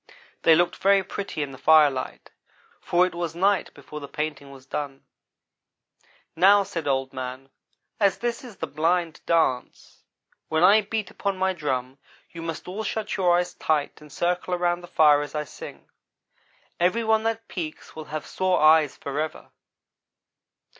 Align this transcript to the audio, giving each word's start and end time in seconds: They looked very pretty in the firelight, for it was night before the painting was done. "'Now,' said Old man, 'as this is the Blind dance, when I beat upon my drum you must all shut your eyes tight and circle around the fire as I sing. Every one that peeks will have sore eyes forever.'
They 0.41 0.55
looked 0.55 0.77
very 0.77 1.03
pretty 1.03 1.43
in 1.43 1.51
the 1.51 1.59
firelight, 1.59 2.31
for 2.79 3.05
it 3.05 3.13
was 3.13 3.35
night 3.35 3.71
before 3.75 3.99
the 3.99 4.07
painting 4.07 4.49
was 4.49 4.65
done. 4.65 5.03
"'Now,' 6.35 6.63
said 6.63 6.87
Old 6.87 7.13
man, 7.13 7.49
'as 7.99 8.17
this 8.17 8.43
is 8.43 8.55
the 8.57 8.65
Blind 8.65 9.21
dance, 9.27 10.01
when 10.47 10.63
I 10.63 10.81
beat 10.81 11.11
upon 11.11 11.37
my 11.37 11.53
drum 11.53 11.99
you 12.31 12.41
must 12.41 12.67
all 12.67 12.83
shut 12.83 13.15
your 13.15 13.37
eyes 13.37 13.53
tight 13.53 14.01
and 14.01 14.11
circle 14.11 14.55
around 14.55 14.81
the 14.81 14.87
fire 14.87 15.21
as 15.21 15.35
I 15.35 15.43
sing. 15.43 15.87
Every 16.79 17.03
one 17.03 17.21
that 17.21 17.47
peeks 17.47 17.95
will 17.95 18.05
have 18.05 18.25
sore 18.25 18.59
eyes 18.59 18.97
forever.' 18.97 19.51